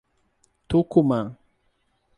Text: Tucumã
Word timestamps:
Tucumã 0.67 1.37